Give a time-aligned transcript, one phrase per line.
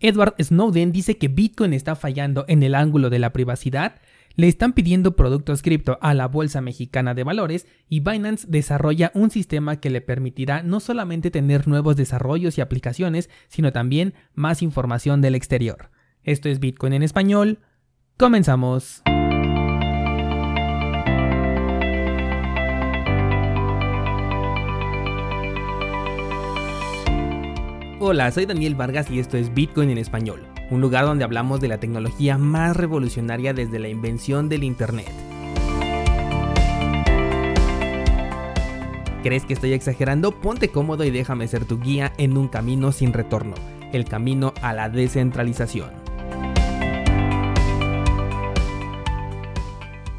[0.00, 3.96] Edward Snowden dice que Bitcoin está fallando en el ángulo de la privacidad,
[4.36, 9.30] le están pidiendo productos cripto a la Bolsa Mexicana de Valores y Binance desarrolla un
[9.30, 15.20] sistema que le permitirá no solamente tener nuevos desarrollos y aplicaciones, sino también más información
[15.20, 15.90] del exterior.
[16.22, 17.58] Esto es Bitcoin en español.
[18.16, 19.02] Comenzamos.
[28.10, 31.68] Hola, soy Daniel Vargas y esto es Bitcoin en español, un lugar donde hablamos de
[31.68, 35.10] la tecnología más revolucionaria desde la invención del Internet.
[39.22, 40.40] ¿Crees que estoy exagerando?
[40.40, 43.56] Ponte cómodo y déjame ser tu guía en un camino sin retorno,
[43.92, 45.90] el camino a la descentralización.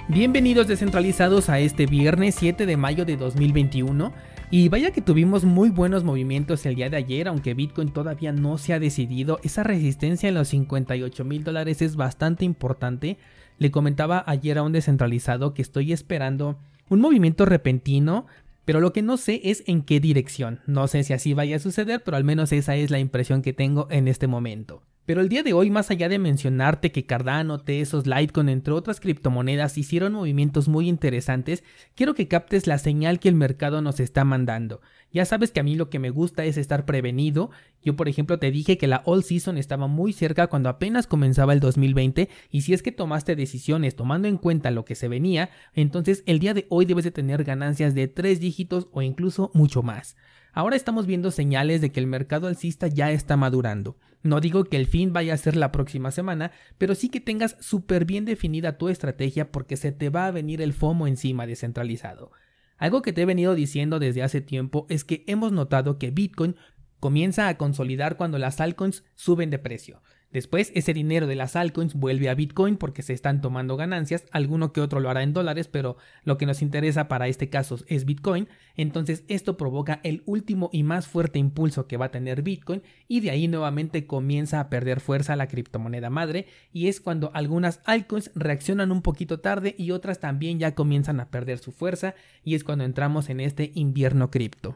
[0.10, 4.14] Bienvenidos descentralizados a este viernes 7 de mayo de 2021.
[4.52, 8.58] Y vaya que tuvimos muy buenos movimientos el día de ayer, aunque Bitcoin todavía no
[8.58, 9.40] se ha decidido.
[9.44, 13.20] Esa resistencia en los 58 mil dólares es bastante importante.
[13.60, 16.58] Le comentaba ayer a un descentralizado que estoy esperando
[16.90, 18.26] un movimiento repentino,
[18.66, 20.62] pero lo que no sé es en qué dirección.
[20.66, 23.54] No sé si así vaya a suceder, pero al menos esa es la impresión que
[23.54, 24.82] tengo en este momento.
[25.10, 29.00] Pero el día de hoy, más allá de mencionarte que Cardano, Tesos, Litecoin, entre otras
[29.00, 31.64] criptomonedas, hicieron movimientos muy interesantes,
[31.96, 34.82] quiero que captes la señal que el mercado nos está mandando.
[35.12, 37.50] Ya sabes que a mí lo que me gusta es estar prevenido.
[37.84, 41.54] Yo, por ejemplo, te dije que la All Season estaba muy cerca cuando apenas comenzaba
[41.54, 45.50] el 2020 y si es que tomaste decisiones tomando en cuenta lo que se venía,
[45.74, 49.82] entonces el día de hoy debes de tener ganancias de tres dígitos o incluso mucho
[49.82, 50.16] más.
[50.52, 53.98] Ahora estamos viendo señales de que el mercado alcista ya está madurando.
[54.24, 57.56] No digo que el fin vaya a ser la próxima semana, pero sí que tengas
[57.60, 62.32] súper bien definida tu estrategia porque se te va a venir el FOMO encima descentralizado.
[62.78, 66.56] Algo que te he venido diciendo desde hace tiempo es que hemos notado que Bitcoin
[67.00, 70.02] comienza a consolidar cuando las altcoins suben de precio.
[70.32, 74.72] Después ese dinero de las altcoins vuelve a Bitcoin porque se están tomando ganancias, alguno
[74.72, 78.06] que otro lo hará en dólares, pero lo que nos interesa para este caso es
[78.06, 82.84] Bitcoin, entonces esto provoca el último y más fuerte impulso que va a tener Bitcoin
[83.08, 87.82] y de ahí nuevamente comienza a perder fuerza la criptomoneda madre y es cuando algunas
[87.86, 92.14] altcoins reaccionan un poquito tarde y otras también ya comienzan a perder su fuerza
[92.44, 94.76] y es cuando entramos en este invierno cripto.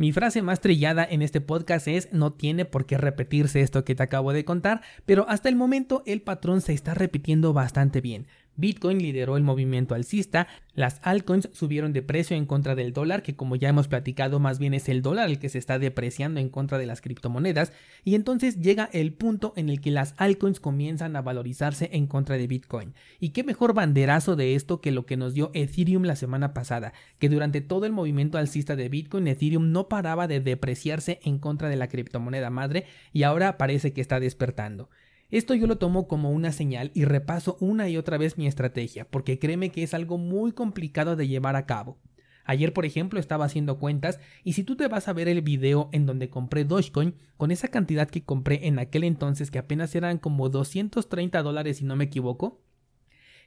[0.00, 3.94] Mi frase más trillada en este podcast es no tiene por qué repetirse esto que
[3.94, 8.26] te acabo de contar, pero hasta el momento el patrón se está repitiendo bastante bien.
[8.56, 13.34] Bitcoin lideró el movimiento alcista, las altcoins subieron de precio en contra del dólar, que
[13.34, 16.48] como ya hemos platicado más bien es el dólar el que se está depreciando en
[16.48, 17.72] contra de las criptomonedas,
[18.04, 22.36] y entonces llega el punto en el que las altcoins comienzan a valorizarse en contra
[22.36, 22.94] de Bitcoin.
[23.18, 26.92] Y qué mejor banderazo de esto que lo que nos dio Ethereum la semana pasada,
[27.18, 31.68] que durante todo el movimiento alcista de Bitcoin, Ethereum no paraba de depreciarse en contra
[31.68, 34.88] de la criptomoneda madre y ahora parece que está despertando.
[35.30, 39.08] Esto yo lo tomo como una señal y repaso una y otra vez mi estrategia,
[39.08, 41.98] porque créeme que es algo muy complicado de llevar a cabo.
[42.44, 45.88] Ayer, por ejemplo, estaba haciendo cuentas y si tú te vas a ver el video
[45.92, 50.18] en donde compré Dogecoin, con esa cantidad que compré en aquel entonces, que apenas eran
[50.18, 52.60] como 230 dólares si no me equivoco,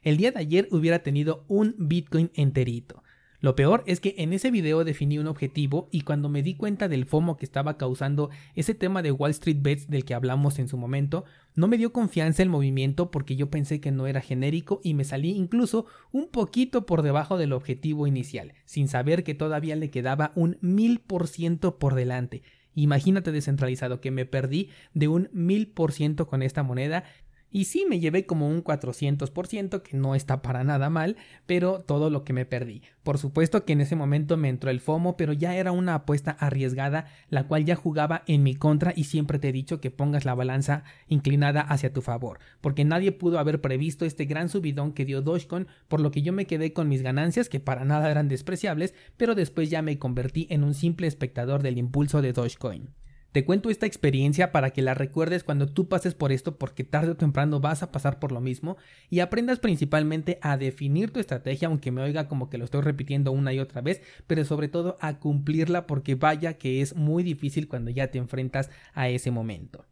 [0.00, 3.03] el día de ayer hubiera tenido un Bitcoin enterito.
[3.44, 6.88] Lo peor es que en ese video definí un objetivo y cuando me di cuenta
[6.88, 10.66] del FOMO que estaba causando ese tema de Wall Street Bets del que hablamos en
[10.66, 14.80] su momento, no me dio confianza el movimiento porque yo pensé que no era genérico
[14.82, 19.76] y me salí incluso un poquito por debajo del objetivo inicial, sin saber que todavía
[19.76, 22.40] le quedaba un mil por ciento por delante.
[22.74, 27.04] Imagínate descentralizado que me perdí de un mil por ciento con esta moneda
[27.54, 31.16] y sí me llevé como un 400%, que no está para nada mal,
[31.46, 32.82] pero todo lo que me perdí.
[33.04, 36.32] Por supuesto que en ese momento me entró el FOMO, pero ya era una apuesta
[36.32, 40.24] arriesgada, la cual ya jugaba en mi contra y siempre te he dicho que pongas
[40.24, 45.04] la balanza inclinada hacia tu favor, porque nadie pudo haber previsto este gran subidón que
[45.04, 48.26] dio Dogecoin, por lo que yo me quedé con mis ganancias, que para nada eran
[48.26, 52.90] despreciables, pero después ya me convertí en un simple espectador del impulso de Dogecoin.
[53.34, 57.10] Te cuento esta experiencia para que la recuerdes cuando tú pases por esto porque tarde
[57.10, 58.76] o temprano vas a pasar por lo mismo
[59.10, 63.32] y aprendas principalmente a definir tu estrategia, aunque me oiga como que lo estoy repitiendo
[63.32, 67.66] una y otra vez, pero sobre todo a cumplirla porque vaya que es muy difícil
[67.66, 69.84] cuando ya te enfrentas a ese momento.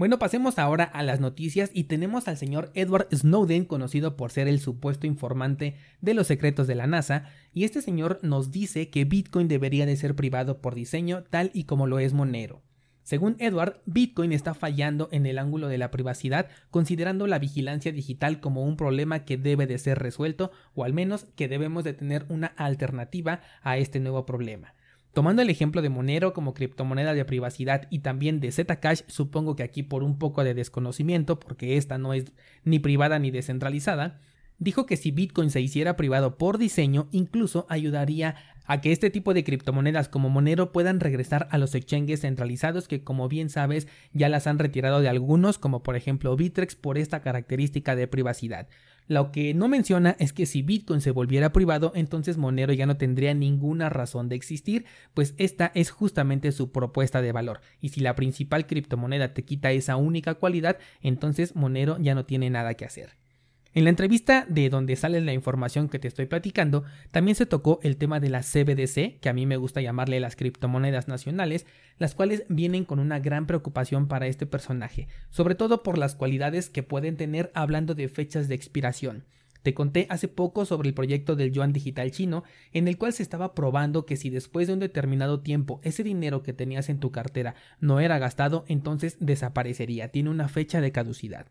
[0.00, 4.48] Bueno, pasemos ahora a las noticias y tenemos al señor Edward Snowden, conocido por ser
[4.48, 9.04] el supuesto informante de los secretos de la NASA, y este señor nos dice que
[9.04, 12.62] Bitcoin debería de ser privado por diseño tal y como lo es Monero.
[13.10, 18.38] Según Edward, Bitcoin está fallando en el ángulo de la privacidad, considerando la vigilancia digital
[18.38, 22.24] como un problema que debe de ser resuelto, o al menos que debemos de tener
[22.28, 24.74] una alternativa a este nuevo problema.
[25.12, 29.64] Tomando el ejemplo de Monero como criptomoneda de privacidad y también de Zcash, supongo que
[29.64, 32.26] aquí por un poco de desconocimiento, porque esta no es
[32.62, 34.20] ni privada ni descentralizada,
[34.60, 38.36] dijo que si Bitcoin se hiciera privado por diseño, incluso ayudaría
[38.66, 43.02] a que este tipo de criptomonedas como Monero puedan regresar a los exchanges centralizados que
[43.02, 47.20] como bien sabes ya las han retirado de algunos como por ejemplo Bitrex por esta
[47.20, 48.68] característica de privacidad.
[49.08, 52.96] Lo que no menciona es que si Bitcoin se volviera privado, entonces Monero ya no
[52.96, 54.84] tendría ninguna razón de existir,
[55.14, 57.60] pues esta es justamente su propuesta de valor.
[57.80, 62.50] Y si la principal criptomoneda te quita esa única cualidad, entonces Monero ya no tiene
[62.50, 63.16] nada que hacer.
[63.72, 66.82] En la entrevista de donde sale la información que te estoy platicando,
[67.12, 70.34] también se tocó el tema de la CBDC, que a mí me gusta llamarle las
[70.34, 75.98] criptomonedas nacionales, las cuales vienen con una gran preocupación para este personaje, sobre todo por
[75.98, 79.24] las cualidades que pueden tener hablando de fechas de expiración.
[79.62, 83.22] Te conté hace poco sobre el proyecto del yuan digital chino, en el cual se
[83.22, 87.12] estaba probando que si después de un determinado tiempo ese dinero que tenías en tu
[87.12, 91.46] cartera no era gastado, entonces desaparecería, tiene una fecha de caducidad.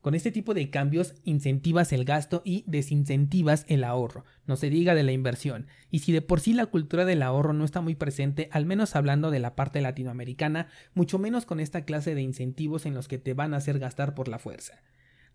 [0.00, 4.94] Con este tipo de cambios incentivas el gasto y desincentivas el ahorro, no se diga
[4.94, 5.66] de la inversión.
[5.90, 8.96] Y si de por sí la cultura del ahorro no está muy presente, al menos
[8.96, 13.18] hablando de la parte latinoamericana, mucho menos con esta clase de incentivos en los que
[13.18, 14.80] te van a hacer gastar por la fuerza.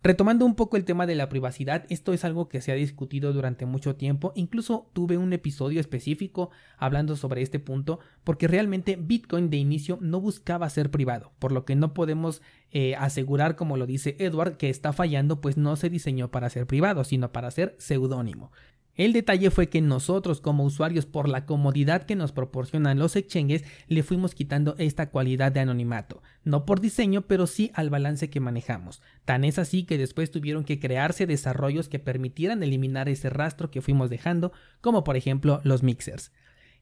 [0.05, 3.33] Retomando un poco el tema de la privacidad, esto es algo que se ha discutido
[3.33, 9.49] durante mucho tiempo, incluso tuve un episodio específico hablando sobre este punto, porque realmente Bitcoin
[9.49, 13.87] de inicio no buscaba ser privado, por lo que no podemos eh, asegurar, como lo
[13.87, 17.75] dice Edward, que está fallando, pues no se diseñó para ser privado, sino para ser
[17.79, 18.51] seudónimo.
[18.95, 23.65] El detalle fue que nosotros como usuarios por la comodidad que nos proporcionan los exchanges
[23.87, 28.39] le fuimos quitando esta cualidad de anonimato, no por diseño pero sí al balance que
[28.39, 29.01] manejamos.
[29.25, 33.81] Tan es así que después tuvieron que crearse desarrollos que permitieran eliminar ese rastro que
[33.81, 36.31] fuimos dejando, como por ejemplo los mixers.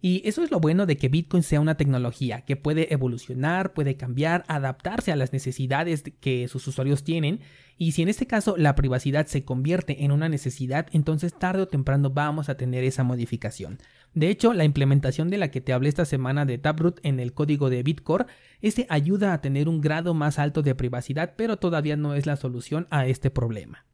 [0.06, 3.96] Y eso es lo bueno de que Bitcoin sea una tecnología que puede evolucionar, puede
[3.96, 7.40] cambiar, adaptarse a las necesidades que sus usuarios tienen.
[7.78, 11.70] Y si en este caso la privacidad se convierte en una necesidad, entonces tarde o
[11.70, 13.80] temprano vamos a tener esa modificación.
[14.14, 17.32] De hecho, la implementación de la que te hablé esta semana de Taproot en el
[17.32, 18.26] código de Bitcore,
[18.60, 22.36] ese ayuda a tener un grado más alto de privacidad, pero todavía no es la
[22.36, 23.86] solución a este problema.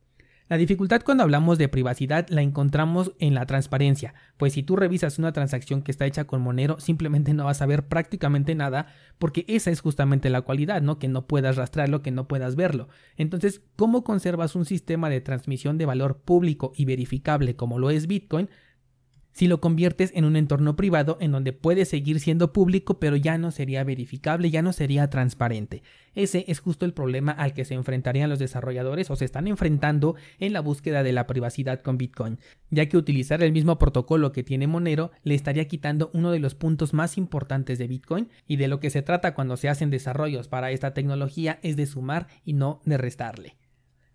[0.49, 5.19] La dificultad cuando hablamos de privacidad la encontramos en la transparencia, pues si tú revisas
[5.19, 8.87] una transacción que está hecha con Monero, simplemente no vas a ver prácticamente nada,
[9.19, 10.97] porque esa es justamente la cualidad, ¿no?
[10.97, 12.89] Que no puedas rastrearlo, que no puedas verlo.
[13.15, 18.07] Entonces, ¿cómo conservas un sistema de transmisión de valor público y verificable como lo es
[18.07, 18.49] Bitcoin?
[19.31, 23.37] Si lo conviertes en un entorno privado en donde puede seguir siendo público pero ya
[23.37, 25.83] no sería verificable, ya no sería transparente.
[26.15, 30.15] Ese es justo el problema al que se enfrentarían los desarrolladores o se están enfrentando
[30.39, 32.39] en la búsqueda de la privacidad con Bitcoin,
[32.69, 36.55] ya que utilizar el mismo protocolo que tiene Monero le estaría quitando uno de los
[36.55, 40.47] puntos más importantes de Bitcoin y de lo que se trata cuando se hacen desarrollos
[40.47, 43.58] para esta tecnología es de sumar y no de restarle.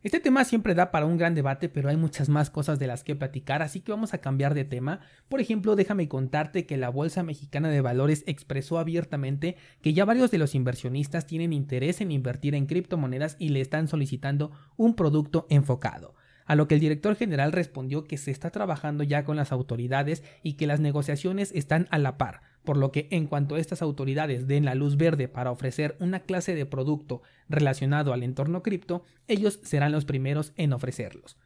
[0.04, 3.02] Este tema siempre da para un gran debate, pero hay muchas más cosas de las
[3.02, 5.00] que platicar, así que vamos a cambiar de tema.
[5.30, 10.30] Por ejemplo, déjame contarte que la Bolsa Mexicana de Valores expresó abiertamente que ya varios
[10.30, 15.46] de los inversionistas tienen interés en invertir en criptomonedas y le están solicitando un producto
[15.48, 16.14] enfocado
[16.44, 20.22] a lo que el director general respondió que se está trabajando ya con las autoridades
[20.42, 24.48] y que las negociaciones están a la par, por lo que en cuanto estas autoridades
[24.48, 29.60] den la luz verde para ofrecer una clase de producto relacionado al entorno cripto, ellos
[29.62, 31.36] serán los primeros en ofrecerlos.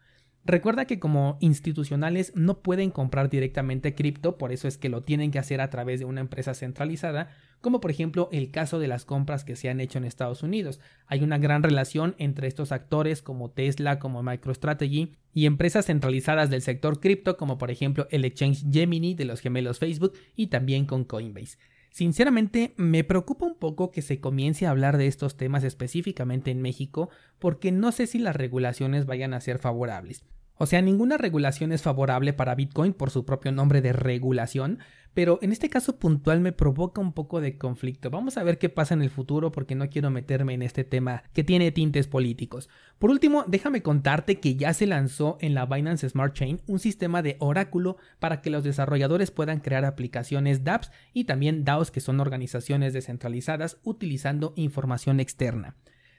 [0.49, 5.31] Recuerda que como institucionales no pueden comprar directamente cripto, por eso es que lo tienen
[5.31, 7.29] que hacer a través de una empresa centralizada,
[7.61, 10.81] como por ejemplo el caso de las compras que se han hecho en Estados Unidos.
[11.07, 16.63] Hay una gran relación entre estos actores como Tesla, como MicroStrategy y empresas centralizadas del
[16.63, 21.05] sector cripto como por ejemplo el exchange Gemini de los gemelos Facebook y también con
[21.05, 21.59] Coinbase.
[21.91, 26.63] Sinceramente, me preocupa un poco que se comience a hablar de estos temas específicamente en
[26.63, 30.25] México porque no sé si las regulaciones vayan a ser favorables.
[30.59, 34.81] O sea, ninguna regulación es favorable para Bitcoin por su propio nombre de regulación,
[35.15, 38.11] pero en este caso puntual me provoca un poco de conflicto.
[38.11, 41.23] Vamos a ver qué pasa en el futuro porque no quiero meterme en este tema
[41.33, 42.69] que tiene tintes políticos.
[42.99, 47.23] Por último, déjame contarte que ya se lanzó en la Binance Smart Chain un sistema
[47.23, 52.19] de oráculo para que los desarrolladores puedan crear aplicaciones dApps y también DAOs que son
[52.19, 55.77] organizaciones descentralizadas utilizando información externa.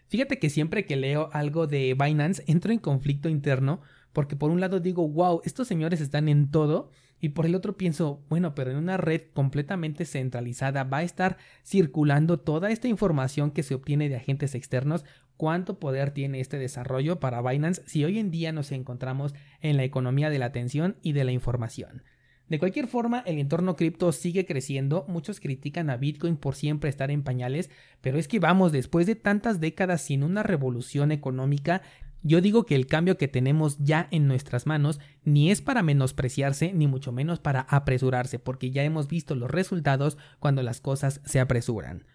[0.09, 3.81] Fíjate que siempre que leo algo de Binance entro en conflicto interno
[4.13, 6.89] porque por un lado digo, wow, estos señores están en todo,
[7.21, 11.37] y por el otro pienso, bueno, pero en una red completamente centralizada va a estar
[11.65, 15.03] circulando toda esta información que se obtiene de agentes externos.
[15.35, 19.83] ¿Cuánto poder tiene este desarrollo para Binance si hoy en día nos encontramos en la
[19.83, 22.03] economía de la atención y de la información?
[22.47, 27.11] De cualquier forma, el entorno cripto sigue creciendo, muchos critican a Bitcoin por siempre estar
[27.11, 27.69] en pañales,
[28.01, 31.83] pero es que vamos, después de tantas décadas sin una revolución económica,
[32.21, 36.73] yo digo que el cambio que tenemos ya en nuestras manos ni es para menospreciarse
[36.73, 41.39] ni mucho menos para apresurarse, porque ya hemos visto los resultados cuando las cosas se
[41.39, 42.05] apresuran.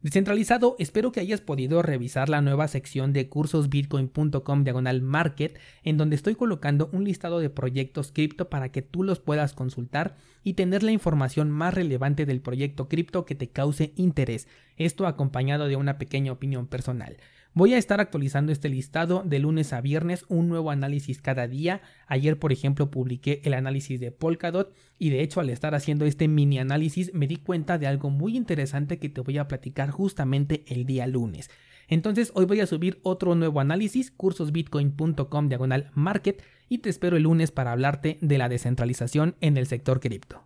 [0.00, 6.14] Descentralizado, espero que hayas podido revisar la nueva sección de cursosbitcoin.com diagonal market, en donde
[6.14, 10.84] estoy colocando un listado de proyectos cripto para que tú los puedas consultar y tener
[10.84, 14.46] la información más relevante del proyecto cripto que te cause interés,
[14.76, 17.16] esto acompañado de una pequeña opinión personal.
[17.58, 21.82] Voy a estar actualizando este listado de lunes a viernes, un nuevo análisis cada día.
[22.06, 26.28] Ayer, por ejemplo, publiqué el análisis de Polkadot y de hecho al estar haciendo este
[26.28, 30.62] mini análisis me di cuenta de algo muy interesante que te voy a platicar justamente
[30.68, 31.50] el día lunes.
[31.88, 37.24] Entonces hoy voy a subir otro nuevo análisis, cursosbitcoin.com diagonal market y te espero el
[37.24, 40.36] lunes para hablarte de la descentralización en el sector cripto.